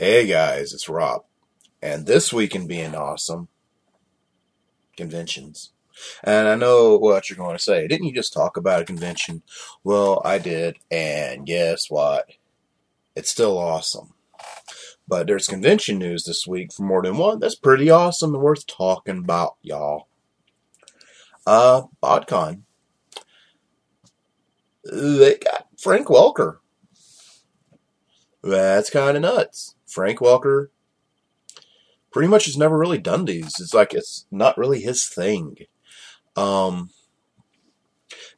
[0.00, 1.24] Hey guys, it's Rob.
[1.82, 3.48] And this week in being awesome,
[4.96, 5.72] conventions.
[6.22, 7.86] And I know what you're going to say.
[7.86, 9.42] Didn't you just talk about a convention?
[9.84, 10.78] Well, I did.
[10.90, 12.30] And guess what?
[13.16, 14.14] It's still awesome.
[15.06, 18.66] But there's convention news this week for more than one that's pretty awesome and worth
[18.66, 20.08] talking about, y'all.
[21.48, 22.60] Uh, BotCon.
[24.84, 26.58] They got Frank Welker.
[28.42, 29.74] That's kind of nuts.
[29.86, 30.66] Frank Welker
[32.12, 33.58] pretty much has never really done these.
[33.60, 35.56] It's like it's not really his thing.
[36.36, 36.90] Um,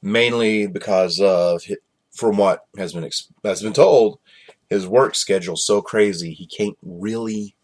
[0.00, 1.64] mainly because of
[2.12, 3.10] from what has been
[3.42, 4.20] has been told,
[4.68, 7.56] his work schedule's so crazy he can't really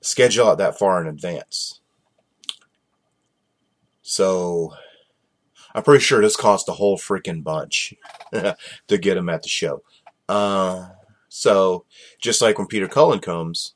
[0.00, 1.80] schedule out that far in advance.
[4.06, 4.72] So
[5.74, 7.92] I'm pretty sure this cost a whole freaking bunch
[8.32, 9.82] to get him at the show.
[10.28, 10.90] Uh,
[11.28, 11.84] so
[12.20, 13.74] just like when Peter Cullen comes,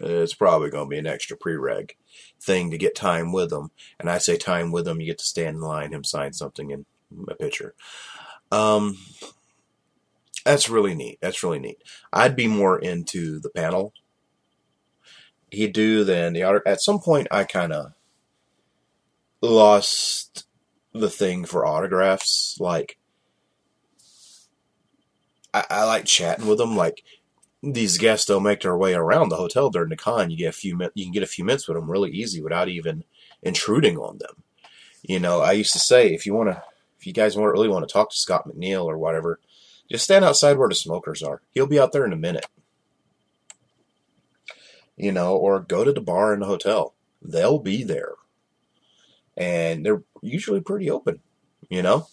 [0.00, 1.96] it's probably going to be an extra pre-reg
[2.40, 3.70] thing to get time with him.
[4.00, 6.70] And I say time with him, you get to stand in line, him sign something
[6.70, 6.84] in
[7.28, 7.74] a picture.
[8.50, 8.98] Um,
[10.44, 11.18] that's really neat.
[11.22, 11.78] That's really neat.
[12.12, 13.92] I'd be more into the panel
[15.50, 16.60] he'd do than the auto.
[16.66, 17.92] At some point, I kind of
[19.46, 20.46] lost
[20.92, 22.56] the thing for autographs.
[22.60, 22.98] Like,
[25.52, 26.76] I, I like chatting with them.
[26.76, 27.02] Like,
[27.62, 30.30] these guests don't make their way around the hotel during the con.
[30.30, 32.68] You get a few you can get a few minutes with them really easy without
[32.68, 33.04] even
[33.42, 34.42] intruding on them.
[35.02, 36.62] You know, I used to say if you want to,
[36.98, 39.40] if you guys really want to talk to Scott McNeil or whatever,
[39.90, 41.42] just stand outside where the smokers are.
[41.52, 42.46] He'll be out there in a minute.
[44.96, 46.94] You know, or go to the bar in the hotel.
[47.20, 48.14] They'll be there,
[49.36, 51.20] and they're usually pretty open.
[51.68, 52.08] You know.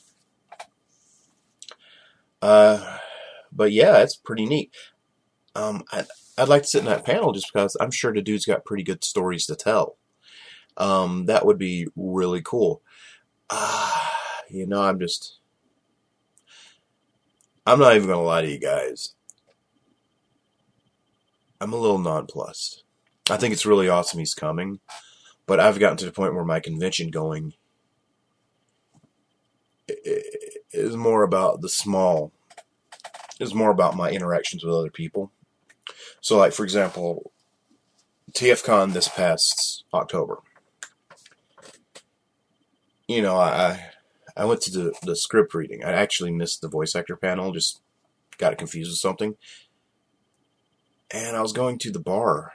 [2.41, 2.97] Uh,
[3.51, 4.73] but yeah, it's pretty neat.
[5.55, 6.07] Um, I'd,
[6.37, 8.83] I'd like to sit in that panel just because I'm sure the dude's got pretty
[8.83, 9.97] good stories to tell.
[10.75, 12.81] Um, that would be really cool.
[13.49, 14.09] Uh,
[14.49, 15.39] you know, I'm just,
[17.65, 19.13] I'm not even gonna lie to you guys.
[21.61, 22.83] I'm a little nonplussed.
[23.29, 24.79] I think it's really awesome he's coming,
[25.45, 27.53] but I've gotten to the point where my convention going
[30.71, 32.31] is more about the small,
[33.39, 35.31] is more about my interactions with other people.
[36.21, 37.31] So, like for example,
[38.31, 40.37] TFCon this past October.
[43.07, 43.89] You know, I I
[44.35, 45.83] I went to the, the script reading.
[45.83, 47.81] I actually missed the voice actor panel, just
[48.37, 49.35] got confused with something.
[51.11, 52.53] And I was going to the bar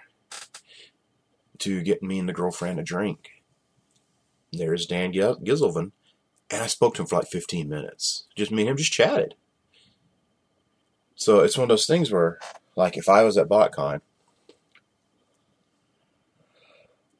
[1.60, 3.30] to get me and the girlfriend a drink.
[4.52, 5.92] There's Dan Gis- Giselvan,
[6.50, 8.26] and I spoke to him for like 15 minutes.
[8.36, 9.34] Just me and him just chatted.
[11.14, 12.38] So it's one of those things where,
[12.76, 14.00] like, if I was at BotCon,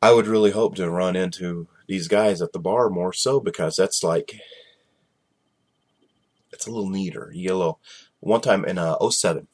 [0.01, 3.75] I would really hope to run into these guys at the bar more so because
[3.77, 4.41] that's like
[6.53, 7.33] it's a little neater.
[7.35, 7.81] Little
[8.21, 9.49] one time in uh 07.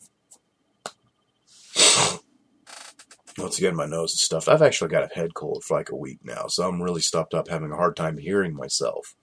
[3.38, 4.48] Once again, my nose is stuffed.
[4.48, 7.34] I've actually got a head cold for like a week now, so I'm really stuffed
[7.34, 9.16] up, having a hard time hearing myself.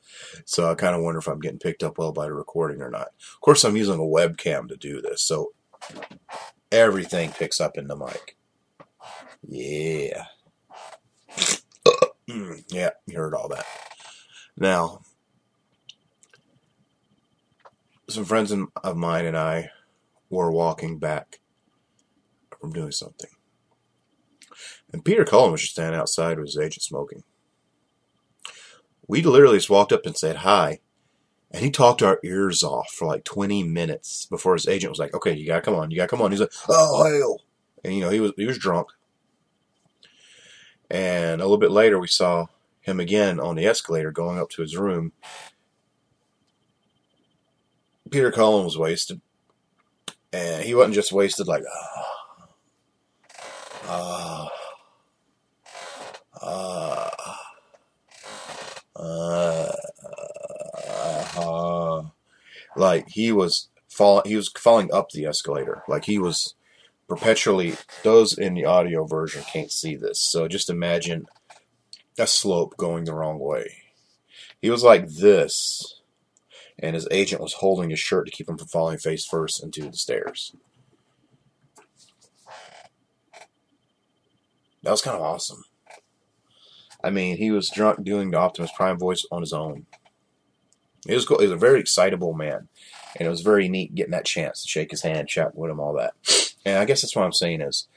[0.46, 2.90] So I kind of wonder if I'm getting picked up well by the recording or
[2.90, 3.08] not.
[3.36, 5.54] Of course, I'm using a webcam to do this, so
[6.72, 8.36] everything picks up in the mic.
[9.48, 10.26] Yeah.
[12.30, 13.66] Mm, yeah, you heard all that.
[14.56, 15.02] Now,
[18.08, 19.72] some friends of mine and I
[20.30, 21.42] were walking back
[22.62, 23.30] from doing something.
[24.92, 27.24] And Peter Cullen was just standing outside with his agent smoking.
[29.08, 30.80] We literally just walked up and said hi,
[31.52, 35.14] and he talked our ears off for like 20 minutes before his agent was like,
[35.14, 36.32] okay, you gotta come on, you gotta come on.
[36.32, 37.42] He's like, oh, hell.
[37.84, 38.88] And, you know, he was, he was drunk.
[40.90, 42.48] And a little bit later, we saw
[42.82, 45.12] him again on the escalator going up to his room.
[48.10, 49.22] Peter Cullen was wasted.
[50.34, 52.01] And he wasn't just wasted like, ah,
[63.12, 65.84] he was falling, he was falling up the escalator.
[65.88, 66.56] Like he was
[67.08, 70.20] perpetually, those in the audio version can't see this.
[70.32, 71.26] So just imagine
[72.18, 73.84] a slope going the wrong way.
[74.62, 76.02] He was like this,
[76.78, 79.90] and his agent was holding his shirt to keep him from falling face first into
[79.90, 80.56] the stairs.
[84.84, 85.64] That was kind of awesome.
[87.04, 89.86] I mean, he was drunk doing the Optimus Prime voice on his own.
[91.08, 91.40] He was cool.
[91.40, 92.68] He was a very excitable man,
[93.16, 95.80] and it was very neat getting that chance to shake his hand, chat with him,
[95.80, 96.14] all that.
[96.66, 97.88] And I guess that's what I'm saying is,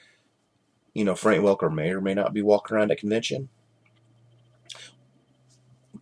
[0.95, 3.51] you know, Frank Welker may or may not be walking around at convention,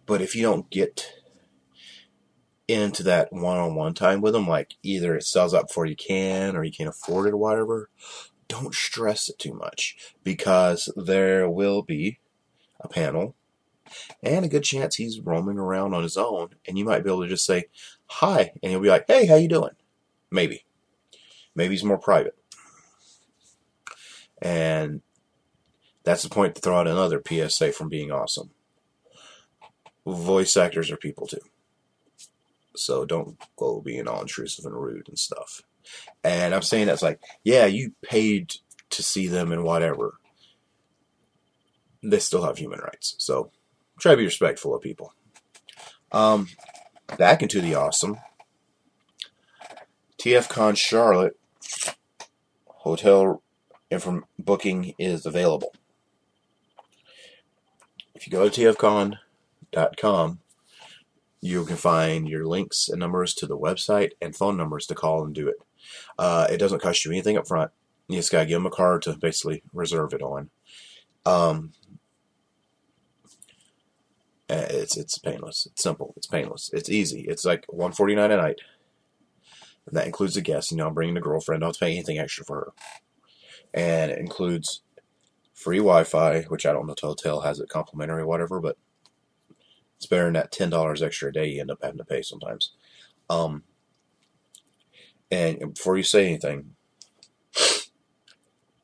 [0.06, 1.12] but if you don't get
[2.69, 6.62] into that one-on-one time with him, like either it sells out before you can, or
[6.62, 7.90] you can't afford it, or whatever,
[8.49, 12.19] don't stress it too much because there will be
[12.81, 13.34] a panel
[14.23, 17.23] and a good chance he's roaming around on his own and you might be able
[17.23, 17.65] to just say
[18.06, 19.73] hi and he'll be like hey how you doing?
[20.31, 20.65] Maybe.
[21.55, 22.37] Maybe he's more private.
[24.41, 25.03] And
[26.05, 28.50] that's the point to throw out another psa from being awesome.
[30.06, 31.41] Voice actors are people too.
[32.75, 35.62] So don't go being all intrusive and rude and stuff.
[36.25, 38.55] And i'm saying that's like yeah you paid
[38.93, 40.19] to see them and whatever.
[42.03, 43.15] They still have human rights.
[43.19, 43.50] So
[44.02, 45.14] try to be respectful of people.
[46.10, 46.49] Um,
[47.16, 48.19] back into the awesome.
[50.19, 51.38] TFCon Charlotte
[52.66, 53.43] hotel
[53.90, 55.72] inform- booking is available.
[58.14, 60.40] If you go to tfcon.com,
[61.40, 65.25] you can find your links and numbers to the website and phone numbers to call
[65.25, 65.56] and do it.
[66.19, 67.70] Uh, it doesn't cost you anything up front.
[68.08, 70.50] You just gotta give them a card to basically reserve it on.
[71.25, 71.72] Um,
[74.52, 75.66] It's it's painless.
[75.70, 76.14] It's simple.
[76.16, 76.70] It's painless.
[76.72, 77.22] It's easy.
[77.28, 78.58] It's like one forty nine a night.
[79.87, 80.70] And that includes the guest.
[80.70, 81.62] You know, I'm bringing a girlfriend.
[81.62, 82.72] I don't pay anything extra for her.
[83.75, 84.82] And it includes
[85.54, 88.76] free Wi-Fi, which I don't know if hotel has it complimentary or whatever, but
[89.96, 92.22] it's better than that ten dollars extra a day you end up having to pay
[92.22, 92.72] sometimes.
[93.31, 93.62] Um,
[95.31, 96.76] and before you say anything,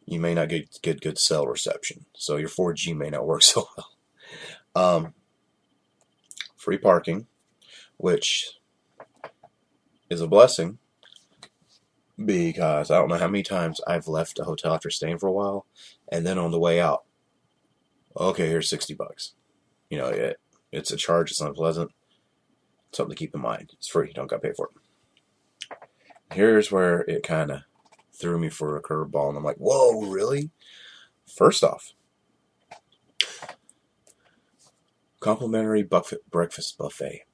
[0.07, 3.69] you may not get get good cell reception, so your 4G may not work so
[3.77, 3.91] well.
[4.75, 5.15] Um,
[6.69, 7.27] free parking,
[7.97, 8.59] which
[10.11, 10.77] is a blessing
[12.23, 15.33] because I don't know how many times I've left a hotel after staying for a
[15.33, 15.65] while,
[16.13, 17.05] and then on the way out,
[18.15, 19.33] okay, here's sixty bucks.
[19.89, 20.37] You know, it,
[20.71, 21.31] it's a charge.
[21.31, 21.91] It's unpleasant.
[22.93, 23.71] Something to keep in mind.
[23.73, 24.09] It's free.
[24.09, 25.79] You don't got to pay for it.
[26.35, 27.61] Here's where it kind of
[28.13, 30.51] threw me for a curveball, and I'm like, whoa, really?
[31.35, 31.95] First off,
[35.21, 37.28] complimentary breakfast buffet.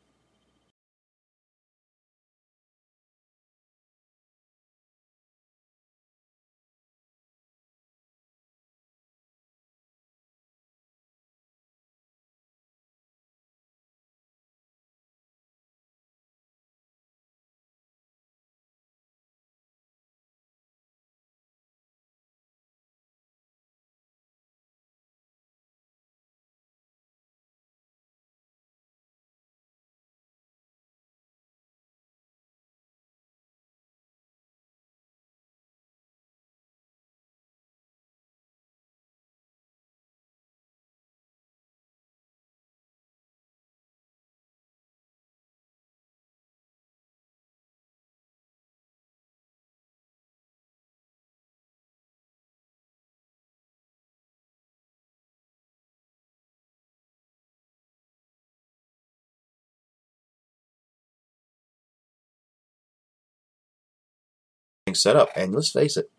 [64.95, 65.31] Set up.
[65.37, 66.11] And let's face it,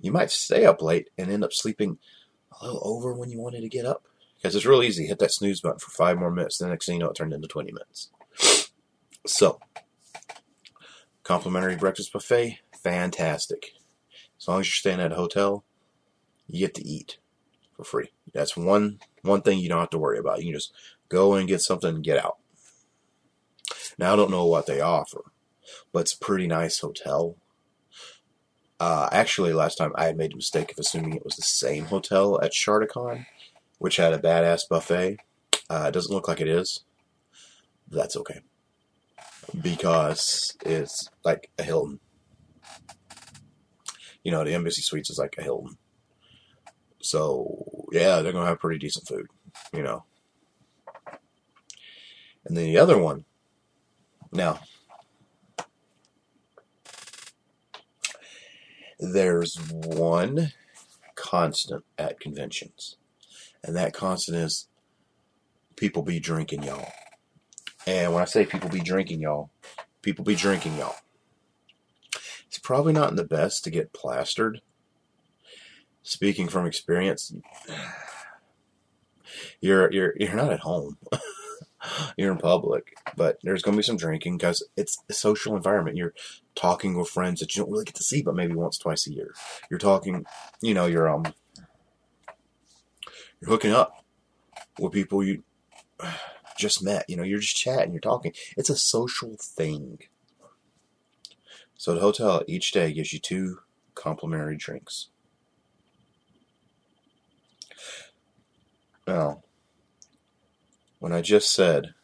[0.00, 1.98] you might stay up late and end up sleeping
[2.60, 4.04] a little over when you wanted to get up.
[4.36, 5.06] Because it's real easy.
[5.06, 6.58] Hit that snooze button for five more minutes.
[6.58, 8.10] The next thing you know, it turned into 20 minutes.
[9.24, 9.60] So,
[11.22, 13.74] complimentary breakfast buffet, fantastic.
[14.36, 15.64] As long as you're staying at a hotel,
[16.48, 17.18] you get to eat
[17.76, 18.10] for free.
[18.32, 20.38] That's one one thing you don't have to worry about.
[20.38, 20.72] You can just
[21.08, 22.38] go and get something and get out.
[23.98, 25.22] Now I don't know what they offer,
[25.92, 27.36] but it's a pretty nice hotel.
[28.82, 31.84] Uh, actually, last time I had made a mistake of assuming it was the same
[31.84, 33.26] hotel at Shardicon,
[33.78, 35.18] which had a badass buffet.
[35.70, 36.80] Uh, it doesn't look like it is.
[37.88, 38.40] That's okay.
[39.62, 42.00] Because it's like a Hilton.
[44.24, 45.78] You know, the Embassy Suites is like a Hilton.
[47.00, 49.28] So, yeah, they're going to have pretty decent food,
[49.72, 50.06] you know.
[52.44, 53.26] And then the other one.
[54.32, 54.58] Now,
[59.02, 60.52] there's one
[61.16, 62.96] constant at conventions,
[63.64, 64.68] and that constant is
[65.74, 66.92] people be drinking, y'all.
[67.86, 69.50] And when I say people be drinking, y'all,
[70.02, 70.94] people be drinking, y'all.
[72.46, 74.60] It's probably not in the best to get plastered.
[76.04, 77.34] Speaking from experience,
[79.60, 80.96] you're you're you're not at home.
[82.16, 85.96] you're in public, but there's going to be some drinking because it's a social environment.
[85.96, 86.14] You're
[86.54, 89.12] talking with friends that you don't really get to see, but maybe once, twice a
[89.12, 89.34] year.
[89.70, 90.24] You're talking,
[90.60, 91.24] you know, you're um,
[93.40, 94.04] you're hooking up
[94.78, 95.42] with people you
[96.58, 97.08] just met.
[97.08, 98.32] You know, you're just chatting, you're talking.
[98.56, 99.98] It's a social thing.
[101.76, 103.60] So the hotel each day gives you two
[103.94, 105.08] complimentary drinks.
[109.06, 109.41] Now,
[111.02, 111.94] when I just said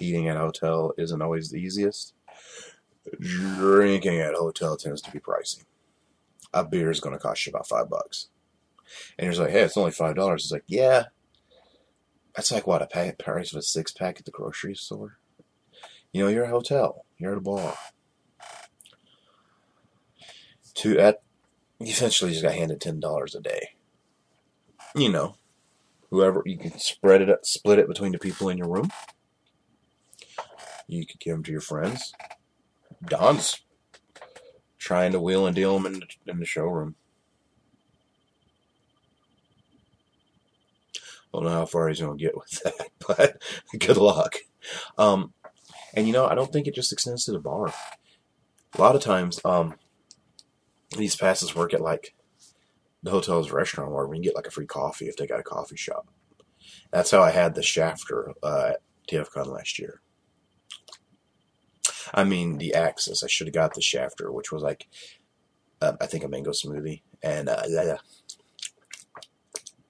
[0.00, 2.14] eating at a hotel isn't always the easiest,
[3.20, 5.62] drinking at a hotel tends to be pricey.
[6.52, 8.26] A beer is going to cost you about five bucks.
[9.16, 10.42] And you're like, hey, it's only five dollars.
[10.42, 11.04] It's like, yeah,
[12.34, 15.18] that's like what a pack, price of a six pack at the grocery store.
[16.10, 17.76] You know, you're at a hotel, you're at a bar.
[20.74, 21.22] To at,
[21.78, 23.76] you essentially just got handed ten dollars a day.
[24.96, 25.36] You know,
[26.14, 28.88] whoever you can spread it, split it between the people in your room.
[30.86, 32.12] You could give them to your friends.
[33.04, 33.60] Don's
[34.78, 36.94] trying to wheel and deal them in the, in the showroom.
[40.96, 40.98] I
[41.32, 43.42] don't know how far he's going to get with that, but
[43.76, 44.36] good luck.
[44.96, 45.32] Um,
[45.94, 47.72] and you know, I don't think it just extends to the bar.
[48.76, 49.74] A lot of times, um,
[50.96, 52.14] these passes work at like
[53.04, 55.44] the hotel's restaurant where we can get like a free coffee if they got a
[55.44, 56.08] coffee shop.
[56.90, 60.00] That's how I had the shafter uh, at TFCon last year.
[62.14, 63.22] I mean, the Axis.
[63.22, 64.88] I should have got the shafter, which was like,
[65.82, 67.98] uh, I think a mango smoothie, and uh, yeah, yeah.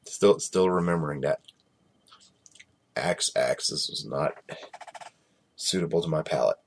[0.06, 1.40] Still, still remembering that.
[2.96, 4.34] Axe Axis was not
[5.56, 6.58] suitable to my palate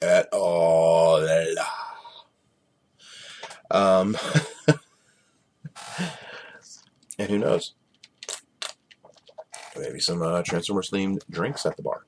[0.00, 1.26] at all.
[3.70, 4.16] Um,
[7.18, 7.74] and who knows?
[9.76, 12.04] Maybe some uh, Transformers themed drinks at the bar.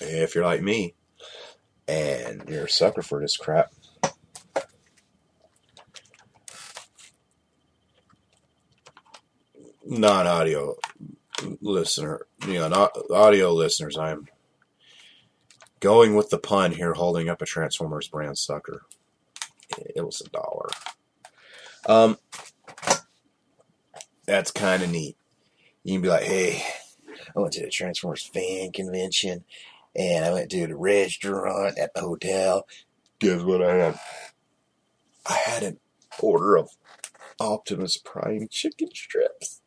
[0.00, 0.94] If you're like me
[1.88, 3.72] and you're a sucker for this crap,
[9.84, 10.76] non audio
[11.60, 14.28] listener, you know, not audio listeners, I'm
[15.80, 18.82] going with the pun here, holding up a Transformers brand sucker.
[19.78, 20.68] It was a dollar.
[21.88, 22.18] Um,
[24.26, 25.16] that's kind of neat.
[25.84, 26.62] You can be like, hey,
[27.34, 29.44] I went to the Transformers fan convention
[29.94, 32.66] and I went to the restaurant at the hotel.
[33.20, 34.00] Guess what I had?
[35.26, 35.78] I had an
[36.20, 36.70] order of
[37.40, 39.62] Optimus Prime chicken strips.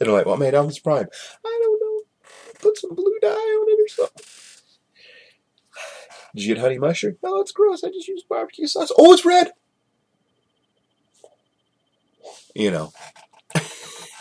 [0.00, 1.06] And I'm like, what made Optimus Prime?
[1.44, 2.02] I don't know.
[2.60, 4.26] Put some blue dye on it or something.
[6.34, 7.18] Did you get honey mustard?
[7.22, 7.84] No, it's gross.
[7.84, 8.90] I just used barbecue sauce.
[8.98, 9.52] Oh, it's red.
[12.54, 12.92] You know,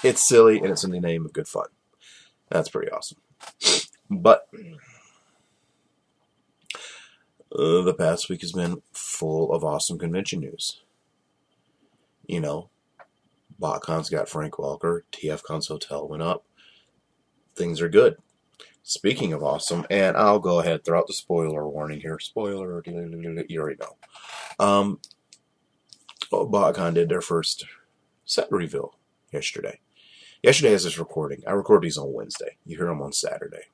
[0.03, 1.67] it's silly and it's in the name of good fun.
[2.49, 3.19] That's pretty awesome.
[4.09, 4.47] But
[7.51, 10.81] uh, the past week has been full of awesome convention news.
[12.27, 12.69] You know,
[13.59, 16.45] BotCon's got Frank Welker, TFCon's hotel went up.
[17.55, 18.17] Things are good.
[18.83, 22.19] Speaking of awesome, and I'll go ahead throw out the spoiler warning here.
[22.19, 23.95] Spoiler, you already know.
[24.59, 24.99] Um,
[26.31, 27.65] BotCon did their first
[28.25, 28.97] set reveal
[29.31, 29.79] yesterday.
[30.43, 31.41] Yesterday is this recording.
[31.47, 32.57] I record these on Wednesday.
[32.65, 33.67] You hear them on Saturday.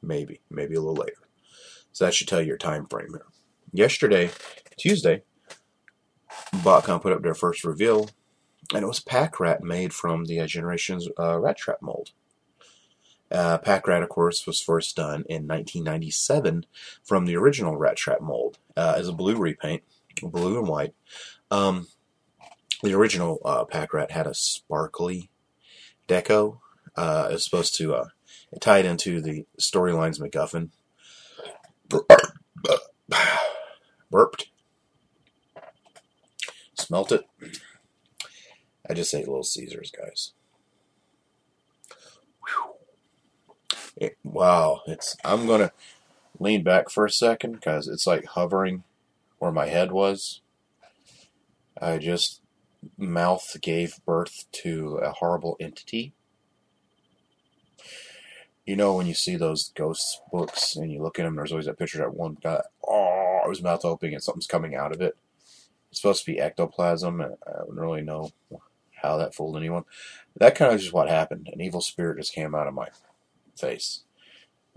[0.00, 1.26] Maybe, maybe a little later.
[1.90, 3.26] So that should tell you your time frame here.
[3.72, 4.30] Yesterday,
[4.76, 5.24] Tuesday,
[6.54, 8.08] BotCon put up their first reveal,
[8.72, 12.12] and it was Pack Rat made from the uh, Generations uh, Rat Trap mold.
[13.28, 16.66] Uh, Pack Rat, of course, was first done in 1997
[17.02, 19.82] from the original Rat Trap mold uh, as a blue repaint,
[20.22, 20.94] blue and white.
[21.50, 21.88] Um,
[22.84, 25.30] the original uh, Pack Rat had a sparkly
[26.08, 26.58] deco.
[26.96, 28.08] Uh, was supposed to uh,
[28.52, 30.70] it into the storylines MacGuffin.
[34.10, 34.48] Burped.
[36.74, 37.26] Smelt it.
[38.88, 40.32] I just ate Little Caesars, guys.
[43.96, 45.16] It, wow, it's.
[45.24, 45.72] I'm gonna
[46.38, 48.84] lean back for a second because it's like hovering
[49.38, 50.42] where my head was.
[51.80, 52.40] I just
[52.96, 56.14] mouth gave birth to a horrible entity.
[58.64, 61.66] You know when you see those ghost books and you look at them, there's always
[61.66, 62.62] that picture that one guy.
[62.86, 65.16] Oh, his mouth opening and something's coming out of it.
[65.90, 67.20] It's supposed to be ectoplasm.
[67.20, 68.32] and I don't really know
[69.02, 69.84] how that fooled anyone.
[70.36, 71.48] That kind of just what happened.
[71.52, 72.88] An evil spirit just came out of my
[73.56, 74.02] face.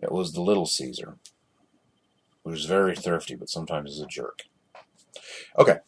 [0.01, 1.17] It was the little Caesar,
[2.43, 4.43] who's very thrifty, but sometimes is a jerk.
[5.57, 5.79] Okay.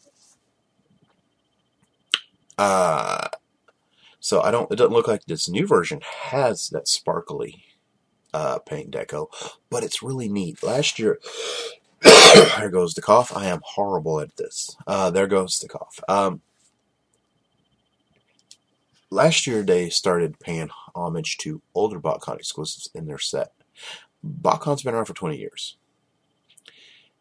[2.58, 3.28] Uh,
[4.20, 4.70] So I don't.
[4.72, 7.64] It doesn't look like this new version has that sparkly
[8.34, 9.28] uh, paint deco,
[9.70, 10.62] but it's really neat.
[10.62, 11.18] Last year,
[12.58, 13.36] there goes the cough.
[13.36, 14.76] I am horrible at this.
[14.86, 16.00] Uh, there goes the cough.
[16.08, 16.42] Um,
[19.10, 23.52] last year they started paying homage to older BotCon exclusives in their set.
[24.24, 25.76] BotCon's been around for 20 years.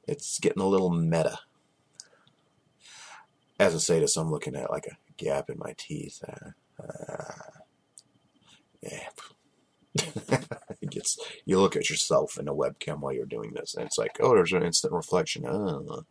[0.07, 1.39] It's getting a little meta.
[3.59, 6.23] As a sadist, I'm looking at like a gap in my teeth.
[6.27, 6.51] Uh,
[6.81, 7.33] uh,
[8.81, 9.07] yeah.
[10.81, 13.97] it gets you look at yourself in a webcam while you're doing this, and it's
[13.97, 15.45] like, oh, there's an instant reflection.
[15.45, 16.03] Oh,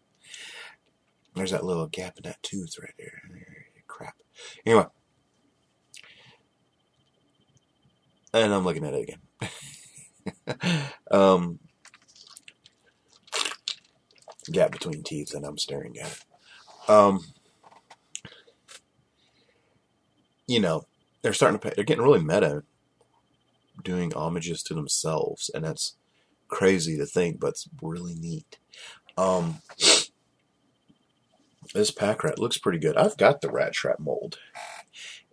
[1.35, 3.23] there's that little gap in that tooth right there.
[3.87, 4.15] Crap.
[4.67, 4.87] Anyway,
[8.33, 9.19] and I'm looking at it
[10.49, 10.83] again.
[11.11, 11.59] um,
[14.53, 16.91] gap between teeth, and I'm staring at it.
[16.91, 17.21] Um,
[20.51, 20.85] you know,
[21.23, 22.65] they're starting to pay, they're getting really meta
[23.85, 25.95] doing homages to themselves, and that's
[26.49, 28.59] crazy to think, but it's really neat.
[29.17, 29.63] Um,
[31.73, 32.97] this pack rat looks pretty good.
[32.97, 34.39] I've got the rat trap mold,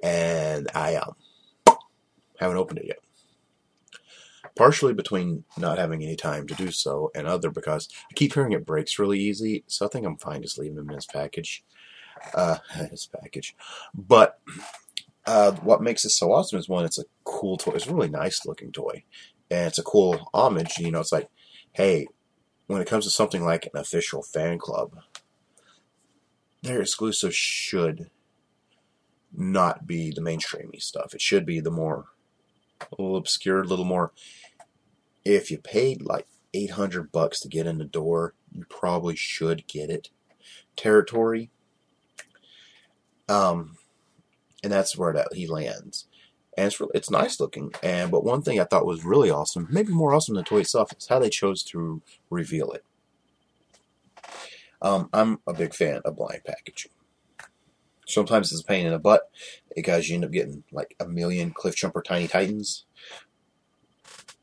[0.04, 1.16] and I um,
[2.40, 3.00] haven't opened it yet.
[4.56, 8.52] Partially between not having any time to do so, and other because I keep hearing
[8.52, 11.64] it breaks really easy, so I think I'm fine just leaving him in his package.
[12.36, 12.58] Uh,
[12.92, 13.56] his package.
[13.96, 14.40] But
[15.28, 17.74] uh, what makes it so awesome is one, it's a cool toy.
[17.74, 19.04] It's a really nice looking toy,
[19.52, 20.78] and it's a cool homage.
[20.80, 21.30] You know, it's like,
[21.74, 22.08] hey,
[22.68, 24.98] when it comes to something like an official fan club,
[26.64, 28.10] their exclusive should
[29.34, 31.14] not be the mainstreamy stuff.
[31.14, 32.06] It should be the more
[32.82, 34.14] a little obscure, a little more.
[35.26, 39.68] If you paid like eight hundred bucks to get in the door, you probably should
[39.68, 40.10] get it.
[40.78, 41.52] Territory.
[43.28, 43.77] Um,
[44.64, 46.08] and that's where that he lands.
[46.58, 47.74] And it's really, it's nice looking.
[47.84, 50.62] And but one thing I thought was really awesome, maybe more awesome than the toy
[50.62, 52.84] itself, is how they chose to reveal it.
[54.82, 56.92] Um, I'm a big fan of blind packaging.
[58.08, 59.30] Sometimes it's a pain in the butt
[59.76, 62.86] because you end up getting like a million Cliff Jumper Tiny Titans.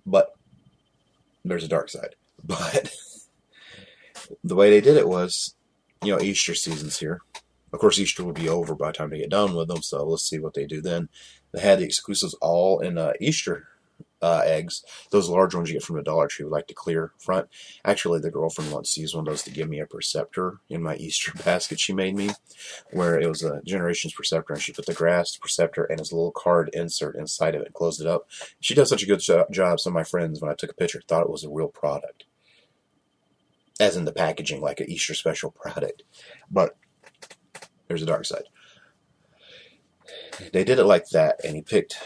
[0.05, 0.35] But
[1.44, 2.16] there's a dark side.
[2.46, 2.92] But
[4.42, 5.55] the way they did it was,
[6.03, 7.22] you know, Easter season's here.
[7.74, 10.04] Of course, Easter will be over by the time they get done with them, so
[10.04, 11.08] let's see what they do then.
[11.52, 13.66] They had the exclusives all in uh, Easter
[14.22, 14.84] uh, eggs.
[15.10, 17.48] Those large ones you get from the Dollar Tree like the clear front.
[17.84, 20.94] Actually, the girlfriend once used one of those to give me a Perceptor in my
[20.98, 22.30] Easter basket she made me,
[22.92, 26.30] where it was a Generations Perceptor, and she put the grass Perceptor and his little
[26.30, 28.28] card insert inside of it and closed it up.
[28.60, 29.80] She does such a good job.
[29.80, 32.22] Some of my friends, when I took a picture, thought it was a real product.
[33.80, 36.04] As in the packaging, like an Easter special product.
[36.48, 36.76] But
[37.88, 38.44] there's a dark side.
[40.53, 41.97] They did it like that, and he picked.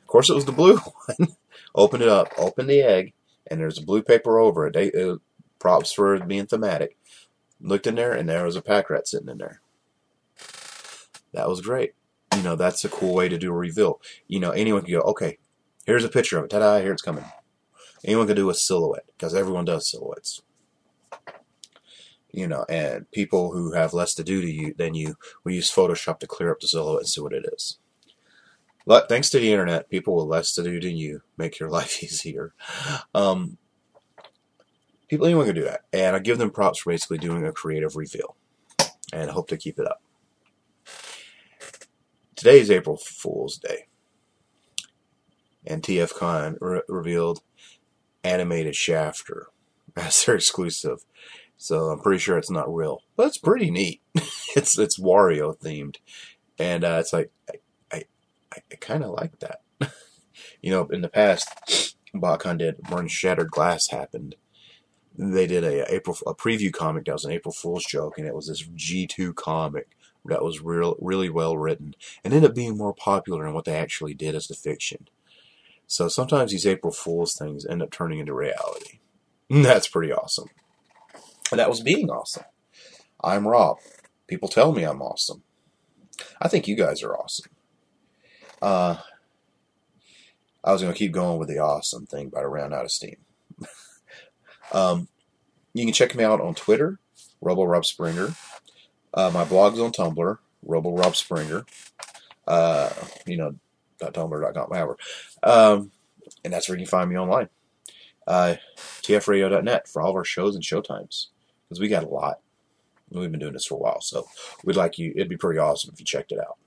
[0.00, 0.76] Of course, it was the blue
[1.18, 1.28] one.
[1.74, 3.12] Open it up, open the egg,
[3.50, 4.74] and there's a blue paper over it.
[4.74, 5.16] They, uh,
[5.58, 6.96] props for being thematic.
[7.60, 9.60] Looked in there, and there was a pack rat sitting in there.
[11.32, 11.92] That was great.
[12.34, 14.00] You know, that's a cool way to do a reveal.
[14.26, 15.38] You know, anyone can go, okay,
[15.86, 16.50] here's a picture of it.
[16.50, 17.24] Ta-da, here it's coming.
[18.04, 20.42] Anyone can do a silhouette because everyone does silhouettes
[22.36, 25.72] you know, and people who have less to do to you than you will use
[25.72, 27.78] Photoshop to clear up the silhouette and see what it is.
[28.86, 32.04] But thanks to the internet, people with less to do than you make your life
[32.04, 32.52] easier.
[33.14, 33.56] Um,
[35.08, 37.96] people, anyone can do that, and I give them props for basically doing a creative
[37.96, 38.36] reveal,
[39.14, 40.02] and hope to keep it up.
[42.36, 43.86] Today is April Fool's Day,
[45.66, 47.40] and TFCon re- revealed
[48.22, 49.46] animated Shafter
[49.96, 51.06] as their exclusive.
[51.56, 54.02] So I'm pretty sure it's not real, but it's pretty neat.
[54.14, 55.96] it's it's Wario themed,
[56.58, 57.56] and uh, it's like I
[57.92, 58.04] I,
[58.72, 59.62] I kind of like that.
[60.60, 64.36] you know, in the past, BotCon did when Shattered Glass happened.
[65.18, 68.26] They did a, a April a preview comic that was an April Fool's joke, and
[68.26, 72.76] it was this G2 comic that was real really well written, and ended up being
[72.76, 75.08] more popular than what they actually did as the fiction.
[75.86, 78.98] So sometimes these April Fool's things end up turning into reality.
[79.50, 80.48] That's pretty awesome.
[81.52, 82.44] That was being awesome.
[83.22, 83.78] I'm Rob.
[84.26, 85.42] People tell me I'm awesome.
[86.40, 87.50] I think you guys are awesome.
[88.60, 88.96] Uh,
[90.64, 92.90] I was going to keep going with the awesome thing, but I ran out of
[92.90, 93.16] steam.
[94.72, 95.08] um,
[95.72, 96.98] you can check me out on Twitter,
[97.40, 98.34] Robo Rob Springer.
[99.14, 101.64] Uh, my blog's on Tumblr, Robo Rob Springer.
[102.46, 102.90] Uh,
[103.26, 103.54] you know,
[104.00, 104.96] .tumblr.com, whatever.
[105.42, 105.92] Um,
[106.44, 107.48] and that's where you can find me online.
[108.26, 108.56] Uh,
[109.02, 111.28] tfradio.net for all of our shows and showtimes
[111.68, 112.40] because we got a lot.
[113.10, 114.26] We've been doing this for a while, so
[114.64, 115.12] we'd like you.
[115.14, 116.58] It'd be pretty awesome if you checked it out.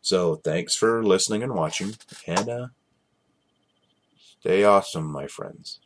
[0.00, 1.94] So thanks for listening and watching,
[2.26, 2.66] and uh,
[4.40, 5.80] stay awesome, my friends.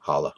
[0.00, 0.34] Holla.